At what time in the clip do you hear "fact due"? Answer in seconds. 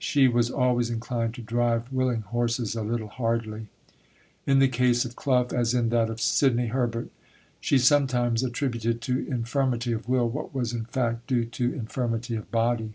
10.86-11.44